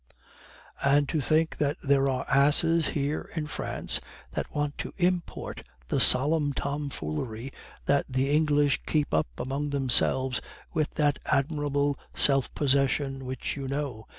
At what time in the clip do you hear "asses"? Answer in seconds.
2.27-2.87